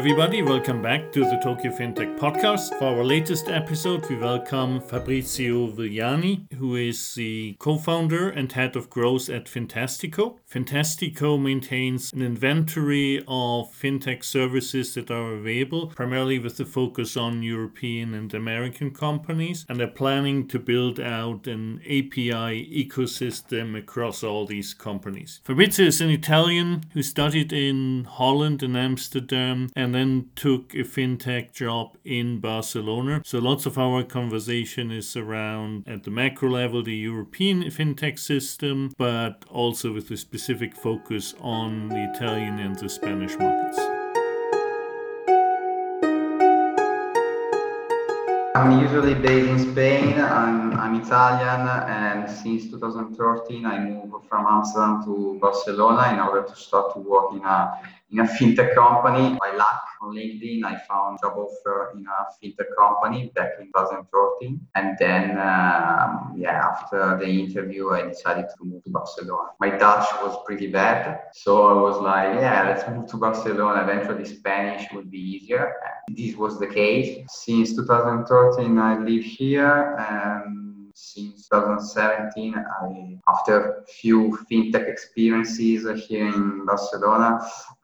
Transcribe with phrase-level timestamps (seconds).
[0.00, 0.40] everybody.
[0.40, 2.78] Welcome back to the Tokyo FinTech podcast.
[2.78, 8.76] For our latest episode, we welcome Fabrizio Villani, who is the co founder and head
[8.76, 10.38] of growth at Fintastico.
[10.50, 17.42] Fintastico maintains an inventory of FinTech services that are available, primarily with the focus on
[17.42, 24.46] European and American companies, and they're planning to build out an API ecosystem across all
[24.46, 25.40] these companies.
[25.44, 31.52] Fabrizio is an Italian who studied in Holland and Amsterdam and then took a fintech
[31.52, 33.22] job in Barcelona.
[33.24, 38.92] So lots of our conversation is around at the macro level the European fintech system,
[38.96, 43.89] but also with a specific focus on the Italian and the Spanish markets.
[48.54, 50.20] I'm usually based in Spain.
[50.20, 56.56] I'm, I'm Italian, and since 2013, I moved from Amsterdam to Barcelona in order to
[56.56, 59.36] start to work in a in a fintech company.
[59.38, 64.60] By luck on LinkedIn, I found job offer in a fintech company back in 2014,
[64.74, 69.50] And then, um, yeah, after the interview, I decided to move to Barcelona.
[69.60, 71.20] My Dutch was pretty bad.
[71.32, 73.82] So I was like, yeah, let's move to Barcelona.
[73.82, 75.74] Eventually, Spanish would be easier.
[76.06, 77.26] And this was the case.
[77.28, 79.96] Since 2013, I live here.
[79.98, 80.59] And
[81.00, 82.54] since 2017.
[82.54, 87.40] I, after a few fintech experiences here in Barcelona,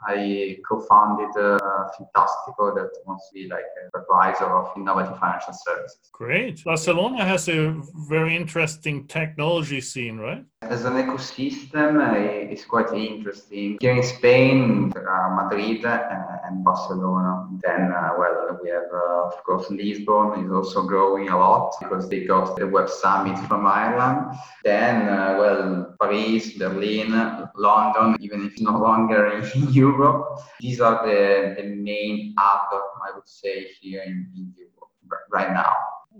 [0.06, 1.59] I co-founded uh,
[1.97, 5.98] Fintastico that wants to be like an advisor of innovative financial services.
[6.12, 6.62] Great.
[6.64, 7.75] Barcelona has a
[8.09, 10.44] very interesting technology scene, right?
[10.62, 13.78] As an ecosystem, uh, it's quite interesting.
[13.81, 17.49] Here in Spain, uh, Madrid and Barcelona.
[17.63, 22.09] Then, uh, well, we have, uh, of course, Lisbon is also growing a lot because
[22.09, 24.37] they got the Web Summit from Ireland.
[24.65, 27.13] Then, uh, well, Paris, Berlin,
[27.57, 30.41] London, even if no longer in Europe.
[30.61, 34.91] These are the, the main hub, I would say, here in, in Europe
[35.31, 35.75] right now.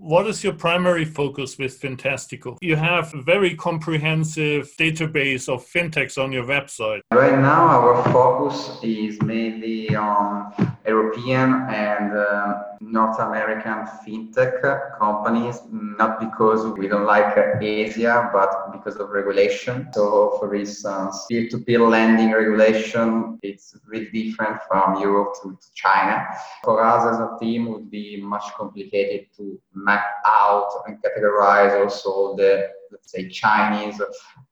[0.07, 2.57] What is your primary focus with Fintastico?
[2.61, 7.01] You have a very comprehensive database of fintechs on your website.
[7.11, 10.53] Right now, our focus is mainly on
[10.87, 14.61] European and uh, North American fintech
[14.99, 19.87] companies, not because we don't like Asia, but because of regulation.
[19.93, 26.25] So, for instance, peer-to-peer lending regulation, it's really different from Europe to, to China.
[26.63, 32.35] For us as a team, would be much complicated to map out and categorize also
[32.35, 34.01] the let's say Chinese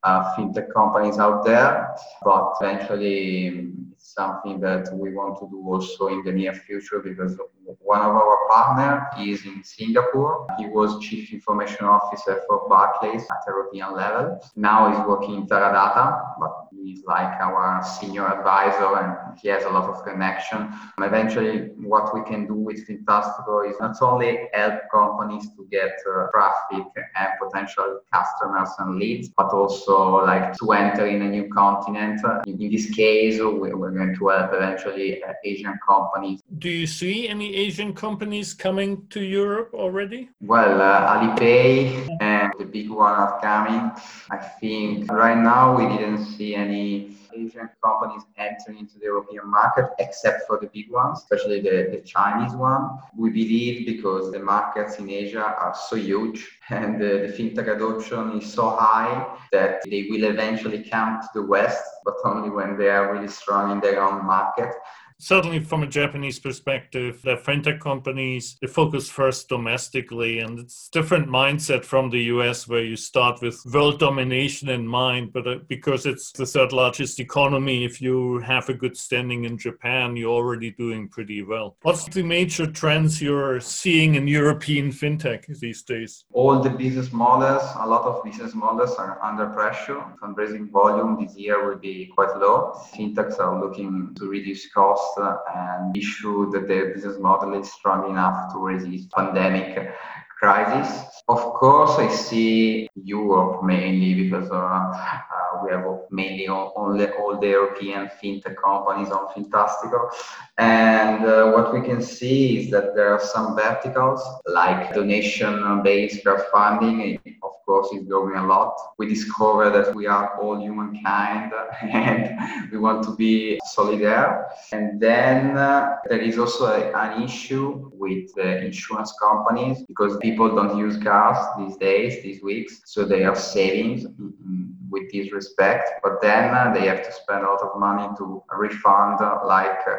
[0.03, 6.07] uh, fintech companies out there, but eventually it's something that we want to do also
[6.07, 7.39] in the near future because
[7.79, 10.47] one of our partner is in Singapore.
[10.57, 14.39] He was chief information officer for Barclays at European level.
[14.55, 19.69] Now he's working in Teradata, but he's like our senior advisor and he has a
[19.69, 20.71] lot of connection.
[20.99, 26.27] Eventually, what we can do with Fintastico is not only help companies to get uh,
[26.31, 32.21] traffic and potential customers and leads, but also like to enter in a new continent.
[32.45, 36.41] In, in this case, we're going to help eventually uh, Asian companies.
[36.59, 40.29] Do you see any Asian companies coming to Europe already?
[40.41, 43.91] Well, uh, Alipay and the big one are coming.
[44.29, 49.85] I think right now we didn't see any Asian companies entering into the European market,
[49.99, 52.89] except for the big ones, especially the, the Chinese one.
[53.15, 58.39] We believe because the markets in Asia are so huge and the, the fintech adoption
[58.39, 62.89] is so high that they will eventually come to the West, but only when they
[62.89, 64.73] are really strong in their own market
[65.19, 71.27] certainly from a Japanese perspective, the fintech companies they focus first domestically, and it's different
[71.27, 76.05] mindset from the US where you start with world domination in mind, but uh, because
[76.05, 80.71] it's the third largest economy, if you have a good standing in Japan, you're already
[80.71, 81.77] doing pretty well.
[81.81, 86.25] What's the major trends you're seeing in European fintech these days?
[86.33, 90.03] All the business models, a lot of business models are under pressure.
[90.21, 92.73] Fundraising volume this year will be quite low.
[92.93, 97.71] Fintechs are looking to reduce costs cost and be sure that their business model is
[97.71, 99.93] strong enough to resist pandemic
[100.39, 101.23] crisis.
[101.27, 107.47] Of course, I see Europe mainly because uh, uh, we have mainly only all the
[107.47, 110.11] European fintech companies on Fintastico.
[110.57, 117.19] And uh, what we can see is that there are some verticals like donation-based crowdfunding.
[117.41, 118.75] Of course, is growing a lot.
[118.97, 121.51] We discover that we are all humankind
[121.81, 124.45] and we want to be solidaire.
[124.71, 130.55] And then uh, there is also a, an issue with the insurance companies because people
[130.55, 136.21] don't use cars these days, these weeks, so they are saving with this respect, but
[136.21, 139.95] then uh, they have to spend a lot of money to refund uh, like uh,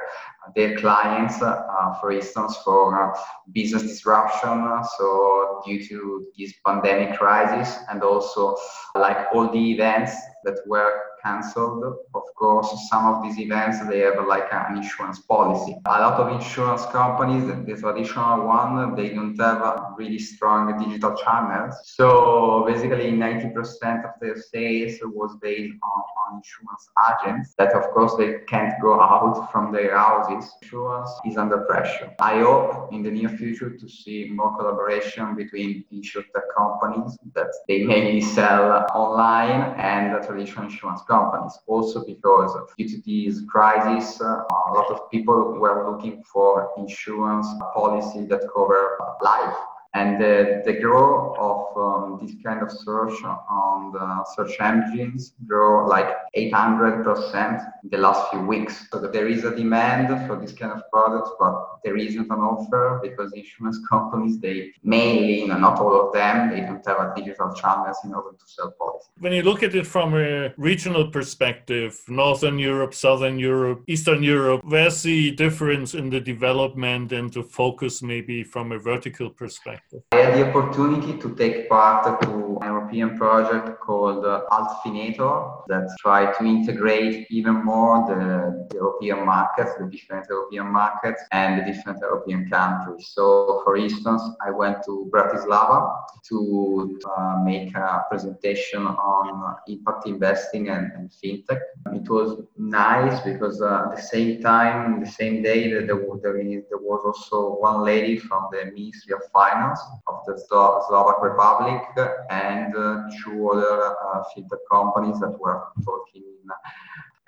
[0.55, 3.19] their clients, uh, for instance, for uh,
[3.53, 4.67] business disruption.
[4.99, 8.57] so due to this pandemic crisis and also
[8.95, 10.13] like all the events
[10.45, 11.83] that were cancelled.
[12.15, 15.77] Of course, some of these events they have like an insurance policy.
[15.87, 21.75] A lot of insurance companies, the traditional one, they don't have really strong digital channels.
[21.85, 28.15] So basically, 90% of their sales was based on, on insurance agents that, of course,
[28.21, 30.51] they can't go out from their houses.
[30.63, 32.13] Insurance is under pressure.
[32.21, 37.85] I hope in the near future to see more collaboration between insurtech companies that they
[37.85, 41.55] mainly sell online and the traditional insurance companies companies.
[41.67, 47.49] Also because due to this crisis, uh, a lot of people were looking for insurance
[47.75, 48.81] policy that cover
[49.23, 49.57] life
[49.97, 55.87] and the, the growth of um, this kind of search on the search engines grow
[55.87, 58.87] like 800% in the last few weeks.
[58.91, 63.01] So there is a demand for this kind of products, but there isn't an offer
[63.03, 67.97] because insurance companies, they mainly, not all of them, they don't have a digital channels
[68.05, 69.09] in order to sell policies.
[69.19, 74.61] When you look at it from a regional perspective, Northern Europe, Southern Europe, Eastern Europe,
[74.63, 79.86] where's the difference in the development and the focus maybe from a vertical perspective?
[80.13, 85.89] I had the opportunity to take part to an European project called uh, Altfinator that
[86.01, 91.73] tried to integrate even more the, the, European markets, the different European markets and the
[91.73, 93.11] different European countries.
[93.13, 95.93] So, for instance, I went to Bratislava
[96.31, 101.61] to uh, make a presentation on impact investing and, and fintech.
[101.93, 106.79] It was nice because uh, at the same time, the same day, there, there, there
[106.79, 109.76] was also one lady from the Ministry of Finance
[110.07, 111.83] of the Slovak Republic
[112.31, 116.25] and uh, two other uh, fintech companies that were talking.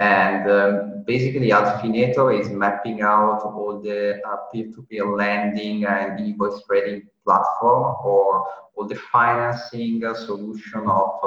[0.00, 7.08] And um, basically, Altfinator is mapping out all the uh, peer-to-peer lending and invoice trading
[7.24, 8.46] platform or
[8.76, 11.18] all the financing solution of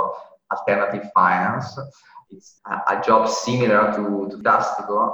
[0.51, 1.77] alternative finance
[2.31, 4.37] it's a, job similar to, to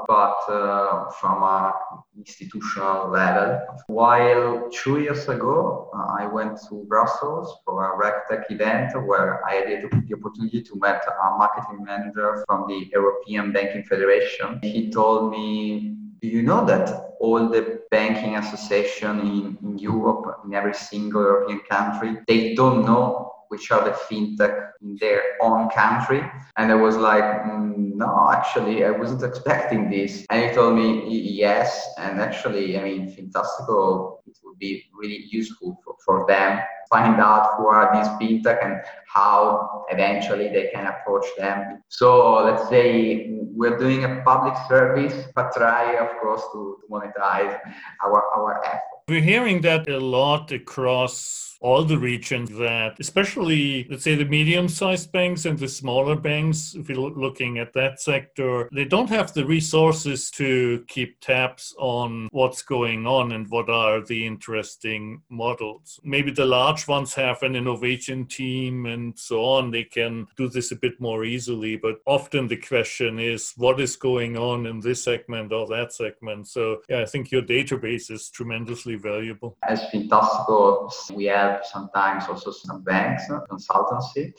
[0.07, 1.73] but uh, from an
[2.17, 3.59] institutional level.
[3.87, 9.55] While two years ago, uh, I went to Brussels for a RegTech event where I
[9.55, 14.59] had the opportunity to meet a marketing manager from the European Banking Federation.
[14.61, 20.53] He told me, do you know that all the banking association in, in Europe, in
[20.53, 26.23] every single European country, they don't know which are the fintech in their own country.
[26.57, 30.25] And I was like, mm, no, actually, I wasn't expecting this.
[30.29, 31.87] And he told me, yes.
[31.97, 36.59] And actually, I mean, Fintastico, it would be really useful for, for them
[36.89, 41.83] find out who are these fintech and how eventually they can approach them.
[41.89, 47.59] So let's say we're doing a public service, but try, of course, to, to monetize
[48.03, 48.96] our, our effort.
[49.09, 54.67] We're hearing that a lot across all the regions that, especially, let's say, the medium
[54.67, 59.33] sized banks and the smaller banks, if you're looking at that sector, they don't have
[59.33, 65.99] the resources to keep tabs on what's going on and what are the interesting models.
[66.03, 69.71] Maybe the large ones have an innovation team and so on.
[69.71, 73.95] They can do this a bit more easily, but often the question is what is
[73.95, 76.47] going on in this segment or that segment.
[76.47, 79.57] So, yeah, I think your database is tremendously valuable.
[79.63, 84.33] As Fintastico, we have sometimes also some banks, consultancy.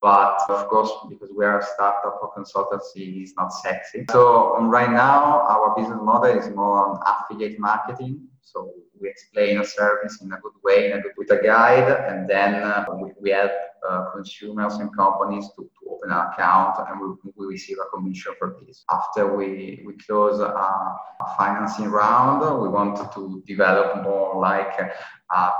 [0.00, 4.04] But of course, because we are a startup for consultancy is not sexy.
[4.10, 8.28] So right now, our business model is more on affiliate marketing.
[8.42, 11.90] So we explain a service in a good way, in a good, with a guide,
[12.08, 13.52] and then uh, we, we help
[13.88, 18.32] uh, consumers and companies to, to open an account and we, we receive a commission
[18.38, 18.84] for this.
[18.90, 20.96] After we, we close a,
[21.38, 24.76] financing round, we wanted to develop more like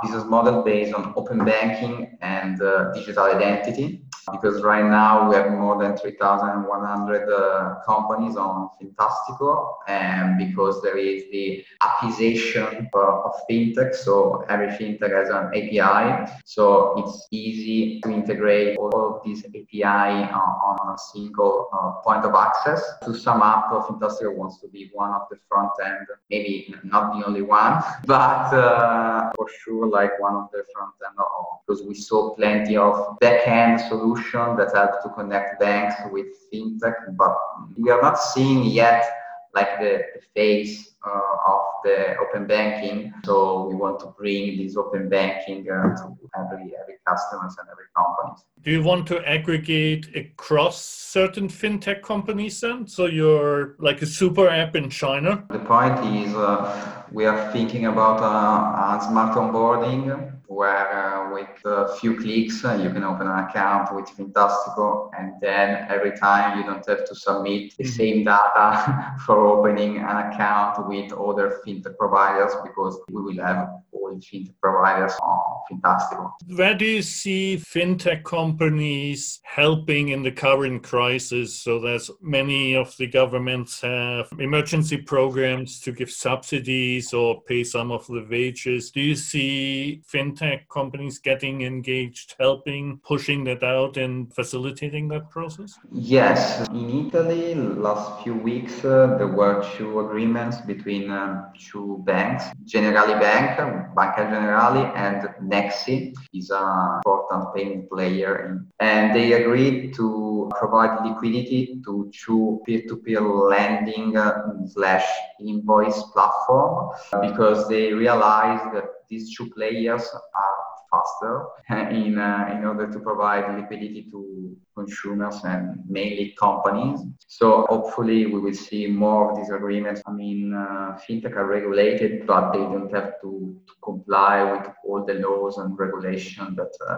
[0.01, 4.03] business model based on open banking and uh, digital identity.
[4.31, 10.97] Because right now we have more than 3,100 uh, companies on Fintastico and because there
[10.97, 18.11] is the appization of fintech, so every fintech has an API, so it's easy to
[18.11, 22.81] integrate all of these API uh, on a single uh, point of access.
[23.03, 27.25] To sum up, Fintastico wants to be one of the front end, maybe not the
[27.25, 31.17] only one, but uh, for sure like one of the front end
[31.65, 36.95] because we saw plenty of back end solution that help to connect banks with fintech,
[37.17, 37.35] but
[37.77, 39.22] we are not seeing yet
[39.53, 43.13] like the, the face uh, of the open banking.
[43.25, 47.85] So we want to bring this open banking uh, to every every customers and every
[47.95, 48.45] companies.
[48.61, 52.87] Do you want to aggregate across certain fintech companies then?
[52.87, 55.45] So you're like a super app in China?
[55.49, 61.49] The point is uh, we are thinking about uh, a smart onboarding where uh, with
[61.65, 66.57] a few clicks uh, you can open an account with Fintastico and then every time
[66.57, 67.93] you don't have to submit the mm-hmm.
[67.93, 74.19] same data for opening an account with other fintech providers because we will have all
[74.19, 75.41] fintech providers on
[75.71, 76.31] Fintastico.
[76.55, 81.55] Where do you see fintech companies helping in the current crisis?
[81.55, 87.91] So there's many of the governments have emergency programs to give subsidies or pay some
[87.91, 88.91] of the wages.
[88.91, 95.77] Do you see fintech companies getting engaged, helping, pushing that out and facilitating that process?
[95.91, 96.67] Yes.
[96.69, 103.19] In Italy, last few weeks, uh, there were two agreements between um, two banks, Generali
[103.19, 103.57] Bank,
[103.95, 108.65] Banca Generali, and Nexi is an important payment player.
[108.79, 115.05] And they agreed to provide liquidity to two peer-to-peer lending uh, slash
[115.39, 120.03] invoice platform because they realized that these two players
[120.43, 120.57] are
[120.93, 121.45] faster
[121.91, 126.99] in, uh, in order to provide liquidity to consumers and mainly companies.
[127.27, 130.01] So hopefully we will see more of these agreements.
[130.07, 133.31] I mean, uh, fintech are regulated, but they don't have to,
[133.67, 136.97] to, comply with all the laws and regulations that uh,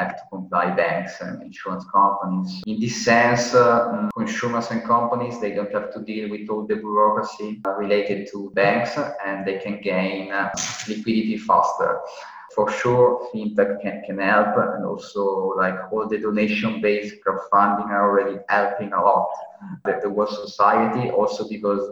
[0.00, 2.62] have to comply banks and insurance companies.
[2.66, 6.76] In this sense, uh, consumers and companies, they don't have to deal with all the
[6.76, 8.92] bureaucracy related to banks
[9.26, 10.50] and they can gain uh,
[10.88, 12.00] liquidity faster
[12.54, 18.10] for sure fintech can, can help and also like all the donation based crowdfunding are
[18.10, 19.28] already helping a lot
[19.84, 21.84] the, the world society also because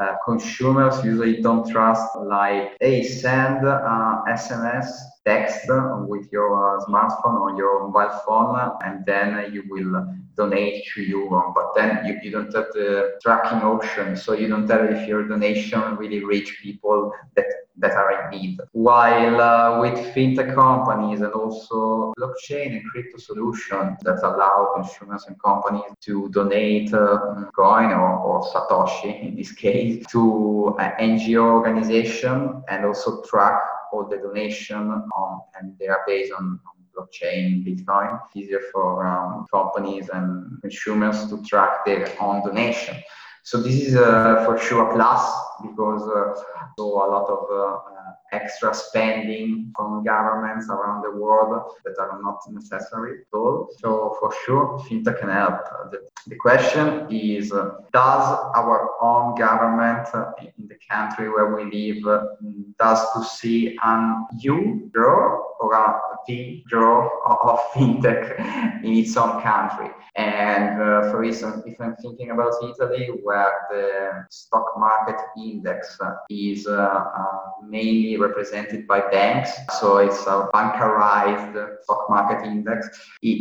[0.00, 4.88] uh, consumers usually don't trust like hey send uh, sms
[5.24, 5.66] text
[6.08, 11.74] with your smartphone or your mobile phone and then you will donate to you but
[11.74, 15.96] then you, you don't have the tracking option so you don't tell if your donation
[15.96, 18.60] really reach people that that are in need.
[18.72, 25.40] While uh, with fintech companies and also blockchain and crypto solutions that allow consumers and
[25.42, 32.62] companies to donate uh, coin or, or, Satoshi in this case to an NGO organization
[32.68, 33.60] and also track
[33.94, 34.90] all the donation
[35.22, 36.60] on, and they are based on,
[36.94, 38.20] blockchain, Bitcoin.
[38.34, 42.96] easier for um, companies and consumers to track their own donation.
[43.42, 45.22] So this is uh, for sure a plus
[45.60, 46.40] because uh,
[46.78, 47.93] so a lot of uh,
[48.40, 51.52] extra spending from governments around the world
[51.84, 53.68] that are not necessary at all.
[53.80, 53.88] So
[54.18, 55.58] for sure, fintech can help.
[55.92, 55.98] The,
[56.32, 57.50] the question is,
[58.00, 58.24] does
[58.60, 58.78] our
[59.10, 60.08] own government
[60.58, 62.02] in the country where we live,
[62.78, 63.60] does to see
[63.90, 65.22] an U grow
[65.60, 65.86] or a
[66.26, 68.22] V grow of fintech
[68.86, 69.90] in its own country?
[70.16, 75.98] And uh, for instance, if I'm thinking about Italy, where the stock market index
[76.30, 79.50] is uh, uh, mainly represented by banks.
[79.80, 82.88] So it's a bankerized stock market index.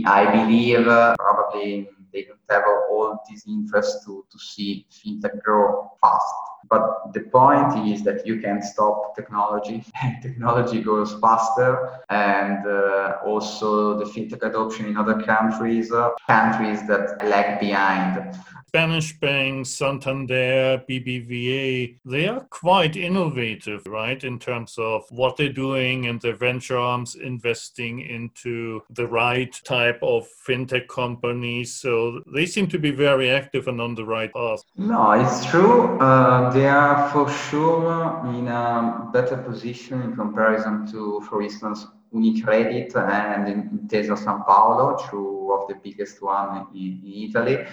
[0.05, 5.91] I believe uh, probably they don't have all this interest to, to see fintech grow
[6.01, 6.33] fast.
[6.69, 9.83] But the point is that you can stop technology.
[10.21, 17.21] technology goes faster, and uh, also the fintech adoption in other countries, uh, countries that
[17.25, 18.37] lag behind.
[18.75, 26.07] Spanish banks, Santander, BBVA, they are quite innovative, right, in terms of what they're doing
[26.07, 31.75] and their venture arms investing into the right type of fintech companies.
[31.75, 34.63] So they seem to be very active and on the right path.
[34.75, 35.99] No, it's true.
[35.99, 42.95] Uh, they are for sure in a better position in comparison to, for instance, Unicredit
[42.95, 47.65] and Intesa San Paolo, two of the biggest one in, in Italy.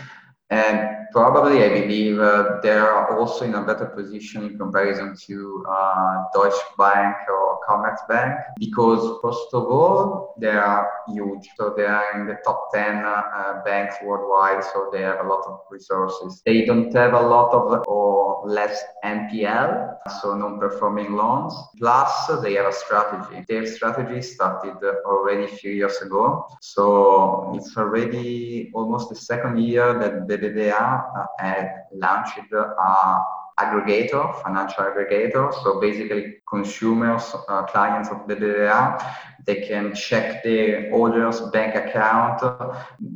[0.50, 5.64] And probably, I believe uh, they are also in a better position in comparison to
[5.68, 11.48] uh, Deutsche Bank or Commerzbank because, first of all, they are huge.
[11.56, 14.64] So they are in the top 10 uh, banks worldwide.
[14.64, 16.42] So they have a lot of resources.
[16.44, 21.54] They don't have a lot of or less NPL, so non-performing loans.
[21.78, 23.44] Plus, they have a strategy.
[23.48, 26.46] Their strategy started already a few years ago.
[26.60, 33.20] So it's already almost the second year that they BBVA had launched a
[33.58, 35.52] aggregator, financial aggregator.
[35.62, 38.98] So basically, consumers, uh, clients of BBVA,
[39.46, 42.40] they can check their orders bank account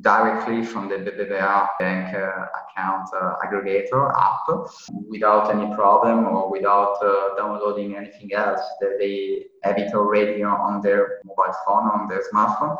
[0.00, 4.68] directly from the BBVA bank uh, account uh, aggregator app
[5.08, 8.60] without any problem or without uh, downloading anything else.
[8.80, 12.78] They have it already on their mobile phone, on their smartphone.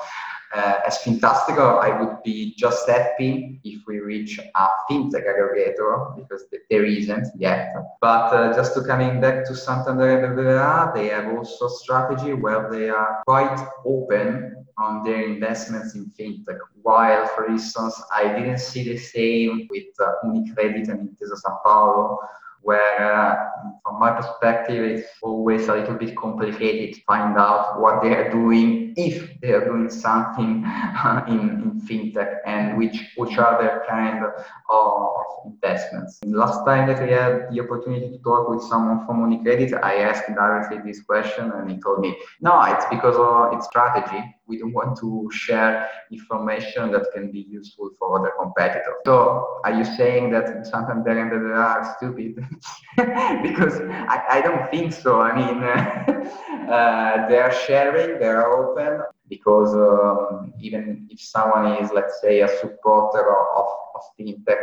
[0.54, 6.44] Uh, as Fintastico, I would be just happy if we reach a fintech aggregator because
[6.70, 7.74] there isn't yet.
[8.00, 12.70] But uh, just to coming back to Santander and BBVA, they have also strategy where
[12.70, 16.58] they are quite open on their investments in fintech.
[16.82, 22.20] While, for instance, I didn't see the same with uh, Unicredit and Intesa San Paolo,
[22.64, 23.36] where uh,
[23.82, 28.30] from my perspective it's always a little bit complicated to find out what they are
[28.30, 30.64] doing if they are doing something
[31.28, 36.20] in, in fintech and which which are their kind of investments.
[36.24, 40.26] Last time that I had the opportunity to talk with someone from Unicredit, I asked
[40.34, 44.22] directly this question and he told me, no, it's because of its strategy.
[44.46, 48.94] We don't want to share information that can be useful for other competitors.
[49.06, 52.36] So are you saying that and they are stupid?
[53.42, 53.80] because
[54.14, 55.20] I, I don't think so.
[55.20, 55.62] I mean,
[56.68, 62.40] uh, they are sharing, they are open because um, even if someone is, let's say,
[62.40, 64.60] a supporter of, of fintech,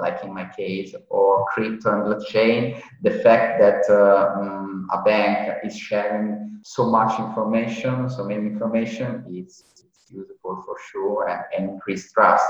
[0.00, 5.58] like in my case, or crypto and blockchain, the fact that uh, um, a bank
[5.64, 11.70] is sharing so much information, so many information, it's, it's useful for sure and, and
[11.70, 12.46] increase trust.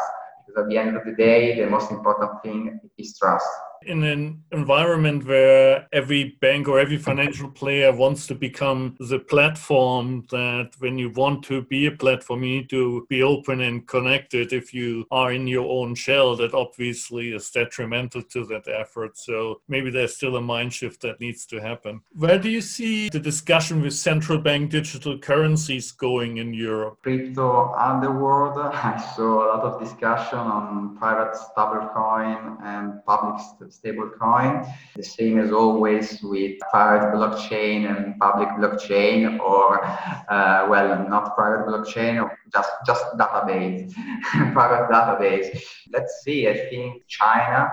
[0.47, 3.49] Because at the end of the day, the most important thing is trust
[3.83, 10.27] in an environment where every bank or every financial player wants to become the platform
[10.31, 14.53] that when you want to be a platform you need to be open and connected
[14.53, 16.37] if you are in your own shell.
[16.37, 19.19] That obviously is detrimental to that effort.
[19.19, 22.01] So maybe there's still a mind shift that needs to happen.
[22.13, 26.99] Where do you see the discussion with central bank digital currencies going in europe?
[27.03, 33.41] Crypto underworld i saw a lot of discussion on private stablecoin and public
[33.71, 34.71] stablecoin.
[34.97, 41.67] The same as always with private blockchain and public blockchain, or uh, well, not private
[41.67, 43.93] blockchain, just just database,
[44.53, 45.63] private database.
[45.93, 46.49] Let's see.
[46.49, 47.71] I think China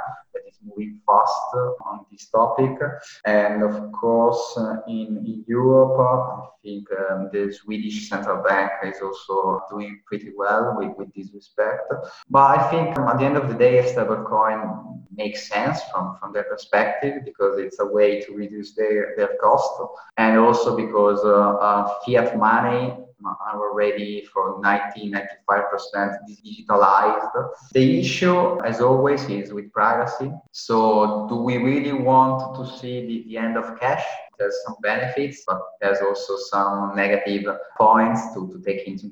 [0.63, 2.77] moving fast on this topic.
[3.25, 9.61] And of course, in, in, Europe, I think um, the Swedish central bank is also
[9.69, 11.91] doing pretty well with, with this respect.
[12.29, 16.17] But I think um, at the end of the day, a stablecoin makes sense from,
[16.19, 19.81] from their perspective because it's a way to reduce their, their cost
[20.17, 27.49] and also because uh, uh, fiat money are already for 90 95% digitalized.
[27.73, 30.31] The issue, as always, is with privacy.
[30.51, 34.03] So, do we really want to see the, the end of cash?
[34.37, 39.11] There's some benefits, but there's also some negative points to, to take into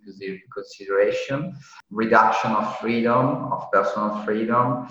[0.53, 1.55] consideration.
[1.89, 4.87] Reduction of freedom, of personal freedom,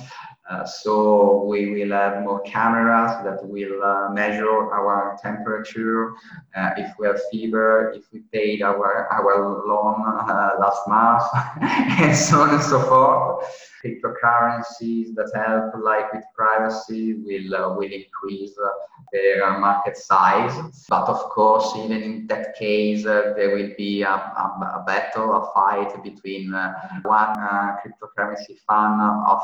[0.50, 6.12] uh, so we will have more cameras that will uh, measure our temperature,
[6.54, 11.22] uh, if we have fever, if we paid our, our loan uh, last month,
[12.00, 13.73] and so on and so forth.
[13.84, 18.68] Cryptocurrencies that help, like with privacy, will, uh, will increase uh,
[19.12, 20.54] their uh, market size.
[20.88, 25.34] But of course, even in that case, uh, there will be a, a, a, battle,
[25.36, 26.52] a fight between
[27.02, 27.34] one
[27.80, 29.42] cryptocurrency fund of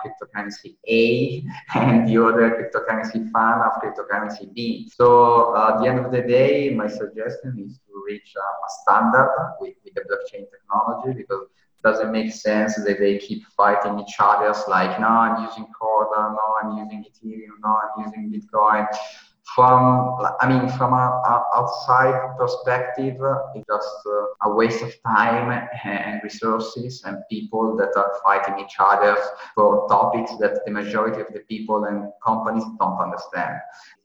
[0.00, 4.90] cryptocurrency A and the other cryptocurrency fund of cryptocurrency B.
[4.94, 8.42] So uh, at the end of the day, my suggestion is to reach a,
[8.82, 11.46] standard with, with the blockchain technology because
[11.82, 14.50] doesn't make sense that they keep fighting each other?
[14.50, 18.86] It's like, no, I'm using Corda, no, I'm using Ethereum, no, I'm using Bitcoin.
[19.56, 23.16] From i mean from a, a outside perspective
[23.54, 28.76] it's just uh, a waste of time and resources and people that are fighting each
[28.78, 29.14] other
[29.54, 33.56] for topics that the majority of the people and companies don't understand.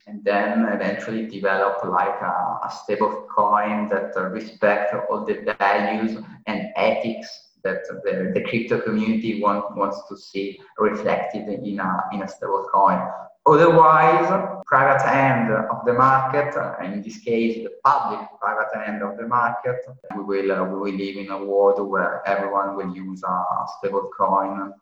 [0.06, 6.68] And then eventually develop like a, a stable coin that respect all the values and
[6.76, 12.28] ethics that the, the crypto community want, wants to see reflected in a, in a
[12.28, 13.00] stable coin
[13.48, 14.28] Otherwise,
[14.66, 19.26] private end of the market, and in this case, the public private end of the
[19.26, 19.76] market,
[20.14, 23.44] we will, uh, we will live in a world where everyone will use a
[23.78, 24.74] stable coin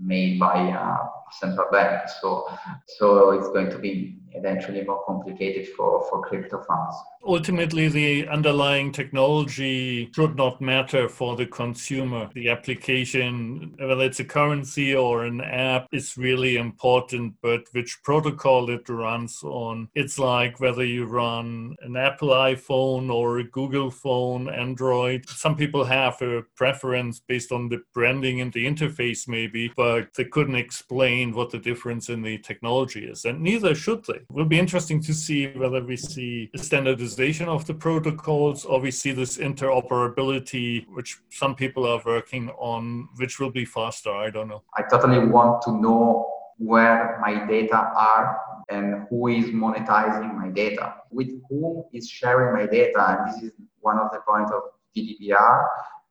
[0.00, 0.98] made by a
[1.32, 2.08] central bank.
[2.20, 2.46] So,
[2.86, 6.96] so it's going to be eventually more complicated for, for crypto funds.
[7.24, 12.28] Ultimately, the underlying technology should not matter for the consumer.
[12.34, 18.70] The application, whether it's a currency or an app, is really important, but which protocol
[18.70, 19.88] it runs on.
[19.94, 25.28] It's like whether you run an Apple iPhone or a Google phone, Android.
[25.28, 30.24] Some people have a preference based on the branding and the interface, maybe, but they
[30.24, 33.24] couldn't explain what the difference in the technology is.
[33.24, 34.21] And neither should they.
[34.28, 38.80] It will be interesting to see whether we see a standardization of the protocols or
[38.80, 44.10] we see this interoperability, which some people are working on, which will be faster.
[44.10, 44.62] I don't know.
[44.76, 50.94] I totally want to know where my data are and who is monetizing my data,
[51.10, 53.18] with whom is sharing my data.
[53.18, 54.62] And this is one of the points of
[54.96, 55.66] GDPR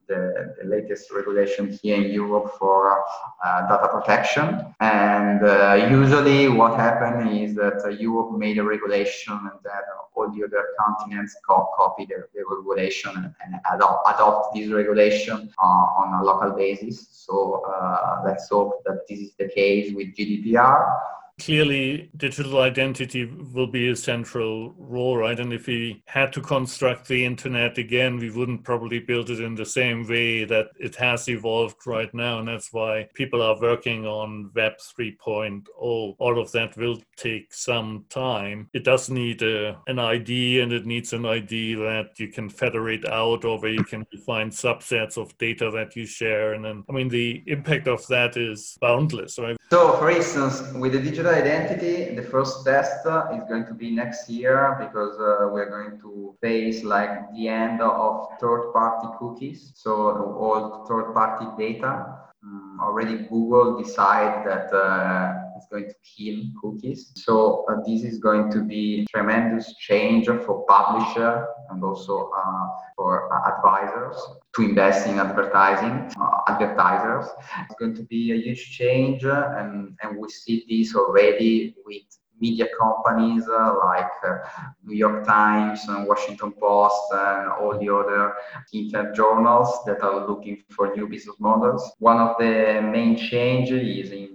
[0.08, 3.04] the, the, latest regulation here in Europe for
[3.44, 4.74] uh, data protection.
[4.80, 9.82] And uh, usually what happened is that uh, Europe made a regulation and then
[10.14, 15.64] all the other continents co- copy the, the regulation and, and adopt, this regulation uh,
[15.64, 17.08] on a local basis.
[17.10, 20.98] So uh, let's hope that this is the case with GDPR
[21.44, 25.40] clearly digital identity will be a central role, right?
[25.40, 29.54] And if we had to construct the internet again, we wouldn't probably build it in
[29.54, 32.38] the same way that it has evolved right now.
[32.38, 35.64] And that's why people are working on Web 3.0.
[35.76, 38.68] All of that will take some time.
[38.72, 43.06] It does need a, an ID and it needs an ID that you can federate
[43.08, 46.52] out or where you can define subsets of data that you share.
[46.52, 49.56] And then, I mean, the impact of that is boundless, right?
[49.70, 54.28] So, for instance, with the digital identity, the first test is going to be next
[54.28, 59.92] year because uh, we're going to face like the end of third-party cookies, so
[60.38, 62.18] all third-party data.
[62.44, 67.12] Um, already Google decided that uh, it's going to kill cookies.
[67.14, 73.32] So uh, this is going to be tremendous change for publisher and also uh, for
[73.32, 74.16] uh, advisors
[74.56, 76.12] to invest in advertising.
[76.20, 77.30] Uh, advertisers,
[77.64, 82.02] it's going to be a huge change, and and we see this already with
[82.42, 84.38] media companies uh, like uh,
[84.84, 88.34] New York Times and Washington Post and all the other
[88.72, 91.82] internet journals that are looking for new business models.
[92.00, 94.31] One of the main changes is in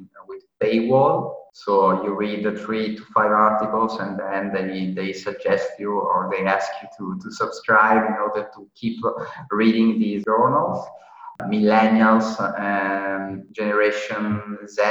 [0.62, 1.34] paywall.
[1.54, 6.30] So you read the three to five articles and then they, they suggest you or
[6.32, 9.00] they ask you to, to subscribe in order to keep
[9.52, 10.86] reading these journals
[11.44, 12.28] millennials
[12.60, 14.82] and generation Z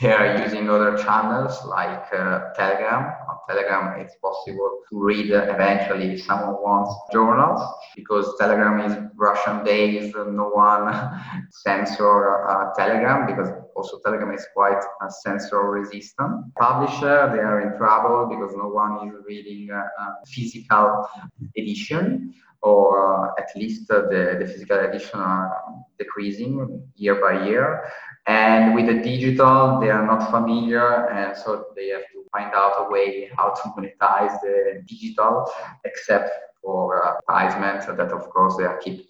[0.00, 3.12] they are using other channels like uh, Telegram.
[3.48, 7.60] Telegram, it's possible to read uh, eventually if someone wants journals
[7.96, 10.14] because Telegram is Russian based.
[10.16, 10.84] No one
[11.50, 16.54] censor uh, Telegram because also Telegram is quite uh, censor resistant.
[16.54, 19.84] Publisher, they are in trouble because no one is reading uh,
[20.26, 21.08] physical
[21.56, 25.62] edition or at least uh, the, the physical edition are
[25.98, 27.90] decreasing year by year.
[28.26, 32.86] And with the digital, they are not familiar, and so they have to find out
[32.86, 35.50] a way how to monetize the digital,
[35.84, 36.30] except
[36.62, 39.06] for advertisement that of course they are keep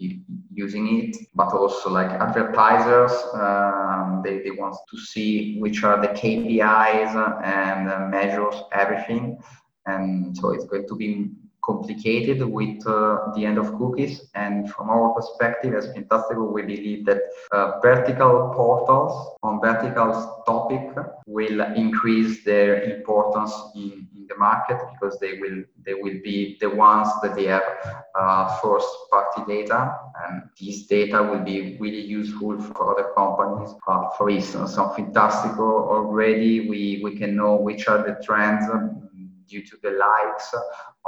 [0.52, 6.08] using it but also like advertisers um, they, they want to see which are the
[6.08, 9.38] kpis and uh, measures everything.
[9.86, 11.30] And so it's going to be
[11.68, 14.14] complicated with uh, the end of cookies.
[14.34, 17.20] And from our perspective as Fintastico, we believe that
[17.52, 20.08] uh, vertical portals on vertical
[20.46, 20.84] topic
[21.26, 26.68] will increase their importance in, in, the market because they will they will be the
[26.68, 27.68] ones that they have
[28.14, 29.80] uh, first party data
[30.22, 33.70] and this data will be really useful for other companies.
[33.86, 38.66] Uh, for instance, on Fintastico already we, we can know which are the trends
[39.48, 40.54] due to the likes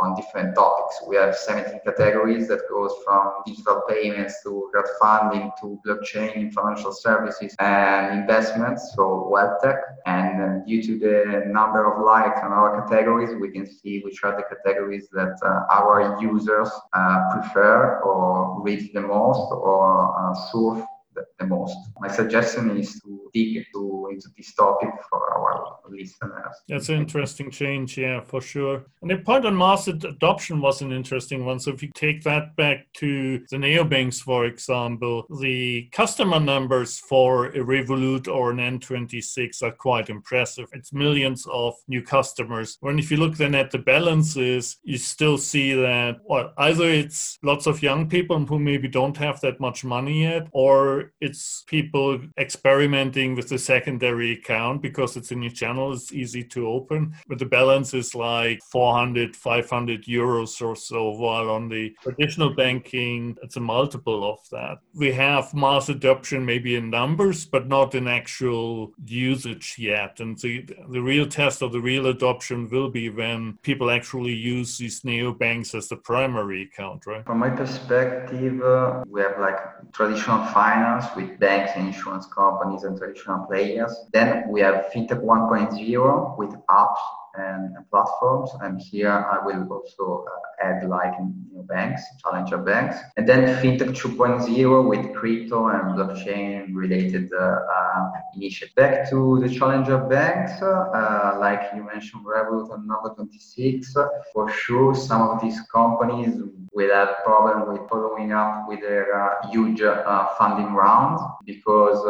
[0.00, 1.02] on different topics.
[1.06, 7.54] We have 17 categories that goes from digital payments to crowdfunding to blockchain, financial services
[7.58, 9.76] and investments, so wealth tech.
[10.06, 14.36] And due to the number of likes on our categories, we can see which are
[14.36, 20.84] the categories that uh, our users uh, prefer or read the most or uh, surf
[21.14, 21.76] the, most.
[21.98, 26.54] My suggestion is to dig to, into this topic for our listeners.
[26.68, 28.84] That's an interesting change, yeah, for sure.
[29.02, 31.58] And the point on mass adoption was an interesting one.
[31.58, 37.46] So if you take that back to the neobanks, for example, the customer numbers for
[37.46, 40.68] a Revolut or an N26 are quite impressive.
[40.72, 42.76] It's millions of new customers.
[42.80, 47.38] When if you look then at the balances, you still see that well, either it's
[47.42, 52.20] lots of young people who maybe don't have that much money yet, or it's people
[52.38, 57.14] experimenting with the secondary account because it's a new channel, it's easy to open.
[57.28, 63.36] But the balance is like 400, 500 euros or so, while on the traditional banking,
[63.42, 64.78] it's a multiple of that.
[64.94, 70.20] We have mass adoption maybe in numbers, but not in actual usage yet.
[70.20, 74.78] And the, the real test of the real adoption will be when people actually use
[74.78, 77.24] these neobanks as the primary account, right?
[77.24, 79.58] From my perspective, uh, we have like
[79.92, 83.92] traditional finance with banks insurance companies and traditional players.
[84.12, 86.98] Then we have FinTech 1.0 with apps
[87.36, 88.50] and, and platforms.
[88.60, 92.96] And here I will also uh, add like new banks, challenger banks.
[93.16, 98.74] And then FinTech 2.0 with crypto and blockchain related uh, uh, initiatives.
[98.74, 103.94] Back to the challenger banks, uh, like you mentioned, Revolut and Norva26.
[104.32, 106.40] For sure, some of these companies
[106.72, 112.00] will have problem with following up with their uh, huge uh, funding rounds because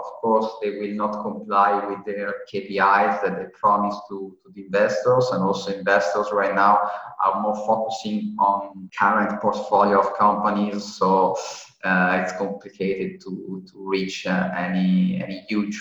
[0.00, 4.62] of course they will not comply with their KPIs that they promised to, to the
[4.66, 5.28] investors.
[5.32, 6.78] And also investors right now
[7.22, 10.84] are more focusing on current portfolio of companies.
[10.96, 11.36] So
[11.84, 15.80] uh, it's complicated to, to reach uh, any any huge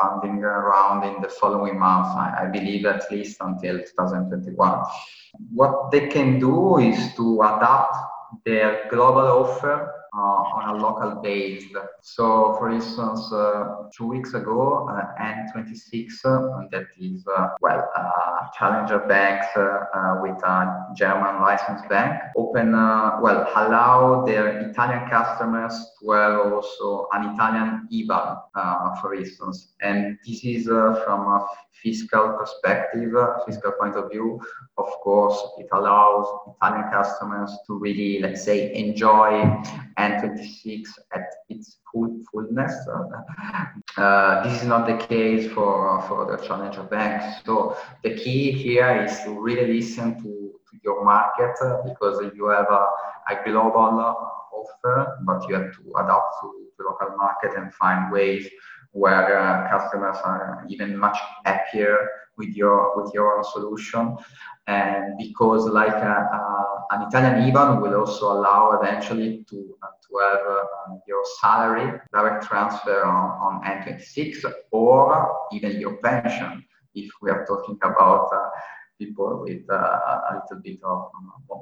[0.00, 4.82] funding round in the following months I, I believe at least until 2021
[5.52, 7.94] what they can do is to adapt
[8.44, 11.64] their global offer uh, on a local base.
[12.00, 18.46] So, for instance, uh, two weeks ago, uh, N26, uh, that is, uh, well, uh,
[18.56, 19.48] challenger banks
[20.22, 27.34] with a German licensed bank, open, well, allow their Italian customers to have also an
[27.34, 29.74] Italian IBAN, for instance.
[29.82, 31.46] And this is from a
[31.82, 33.12] fiscal perspective,
[33.46, 34.40] fiscal point of view,
[34.78, 39.42] of course, it allows Italian customers to really, let's say, enjoy
[39.98, 42.74] N26 at its full fullness.
[43.96, 47.44] Uh, this is not the case for, for the challenger banks.
[47.44, 52.48] So the key here is to really listen to, to your market uh, because you
[52.48, 52.86] have a,
[53.30, 54.16] a global
[54.52, 58.48] offer, but you have to adapt to the local market and find ways
[58.92, 61.96] where uh, customers are even much happier
[62.36, 64.16] with your with your solution
[64.66, 70.18] and because like uh, uh, an Italian IBAN will also allow eventually to uh, to
[70.22, 77.30] have uh, your salary direct transfer on, on N26 or even your pension if we
[77.30, 78.50] are talking about uh,
[78.98, 81.10] people with uh, a little bit of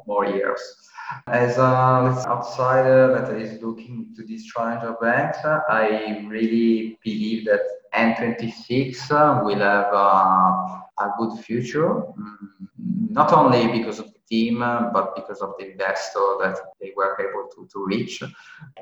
[0.06, 0.60] more years.
[1.26, 7.60] As an outsider that is looking to this challenger banks, I really believe that
[7.94, 12.36] N26 will have a good future, mm,
[13.10, 14.60] not only because of team,
[14.96, 18.22] but because of the investor that they were able to, to reach.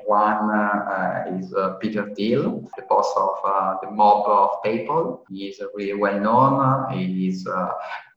[0.05, 2.43] One uh, is uh, Peter Thiel,
[2.77, 5.03] the boss of uh, the mob of PayPal.
[5.29, 6.53] He is really well known.
[6.93, 7.45] He is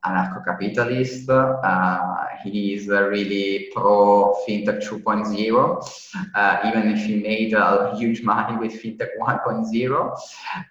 [0.05, 1.29] anarcho-capitalist.
[1.29, 8.57] Uh, he is really pro fintech 2.0, uh, even if he made a huge money
[8.57, 10.19] with fintech 1.0.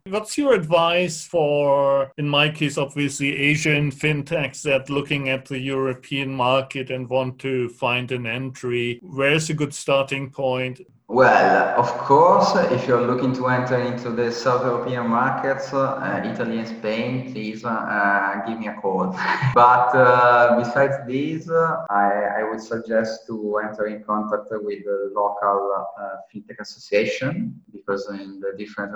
[0.07, 6.35] What's your advice for, in my case, obviously Asian fintechs that looking at the European
[6.35, 9.01] market and want to find an entry?
[9.03, 10.81] Where's a good starting point?
[11.07, 16.61] Well, of course, if you're looking to enter into the South European markets, uh, Italy
[16.61, 19.14] and Spain, please uh, give me a call.
[19.55, 25.12] but uh, besides these, uh, I, I, would suggest to enter in contact with the
[25.14, 28.93] local uh, fintech association because in the different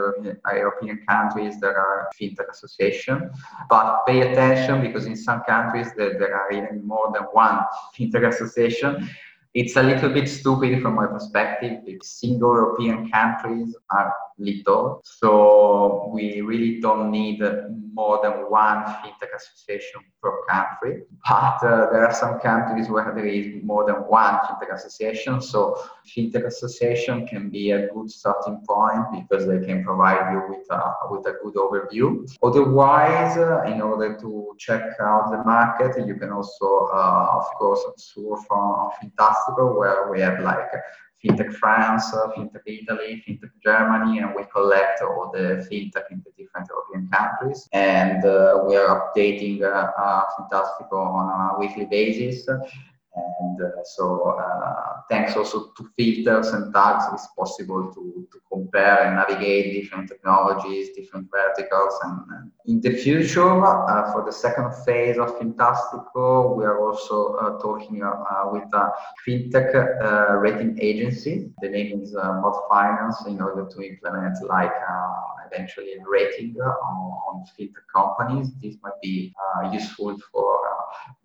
[0.46, 3.30] European countries there are fintech association.
[3.68, 7.60] But pay attention because in some countries there, there are even more than one
[7.94, 9.06] fintech association
[9.58, 11.80] it's a little bit stupid from my perspective.
[11.84, 17.42] If single European countries are little, so we really don't need
[17.92, 21.02] more than one fintech association per country.
[21.28, 25.60] But uh, there are some countries where there is more than one fintech association, so
[26.06, 30.80] fintech association can be a good starting point because they can provide you with a,
[31.10, 32.06] with a good overview.
[32.42, 37.82] Otherwise, uh, in order to check out the market, you can also, uh, of course,
[37.96, 40.70] surf on Fintastico, where we have like
[41.24, 46.68] FinTech France, FinTech Italy, FinTech Germany, and we collect all the FinTech in the different
[46.68, 47.68] European countries.
[47.72, 52.46] And uh, we are updating uh, uh, Fintastico on a weekly basis.
[52.48, 59.04] And uh, so, uh, thanks also to filters and tags, it's possible to, to compare
[59.04, 61.94] and navigate different technologies, different verticals.
[62.04, 67.34] And, and in the future, uh, for the second phase of Fintastico, we are also
[67.34, 68.90] uh, talking uh, with a
[69.26, 71.50] fintech uh, rating agency.
[71.60, 74.72] The name is Mod Finance in order to implement like
[75.50, 78.52] eventually a rating on, on fintech companies.
[78.62, 79.34] This might be
[79.72, 80.58] useful for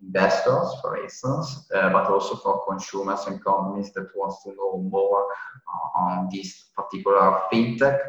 [0.02, 5.26] investors, for instance, uh, but also for consumers and companies that want to know more
[5.26, 8.00] uh, on this particular fintech,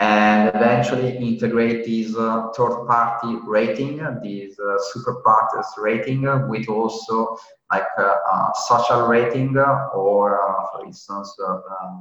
[0.00, 7.36] and eventually integrate this uh, third-party rating, these uh, super partners rating, with also
[7.72, 11.58] like a social rating, or uh, for instance, uh,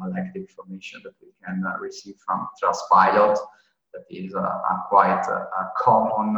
[0.09, 3.37] like the information that we can receive from Trustpilot
[3.93, 6.35] that is a, a quite a, a common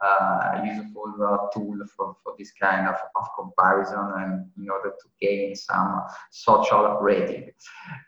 [0.00, 5.08] uh, useful uh, tool for, for this kind of, of comparison and in order to
[5.20, 7.50] gain some social rating.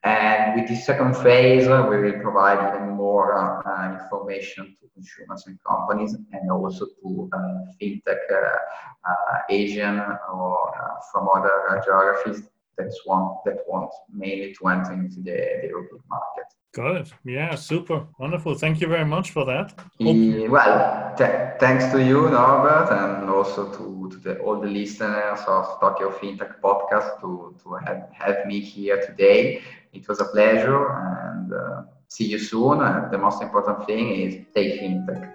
[0.04, 5.44] And with this second phase, uh, we will provide even more uh, information to consumers
[5.46, 7.38] and companies and also to uh,
[7.80, 10.00] fintech uh, Asian
[10.32, 10.72] or
[11.12, 12.42] from other geographies
[12.76, 16.46] that want that want mainly to enter into the, the European market.
[16.78, 17.12] It.
[17.24, 18.06] Yeah, super.
[18.18, 18.54] Wonderful.
[18.56, 19.72] Thank you very much for that.
[20.00, 25.40] Uh, well, th- thanks to you, Norbert, and also to, to the, all the listeners
[25.46, 29.62] of Tokyo FinTech podcast to, to have, have me here today.
[29.92, 32.80] It was a pleasure and uh, see you soon.
[32.80, 35.33] And the most important thing is take FinTech.